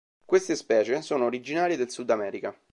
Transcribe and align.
Queste 0.25 0.55
specie 0.55 1.03
sono 1.03 1.25
originarie 1.25 1.77
del 1.77 1.91
Sudamerica. 1.91 2.57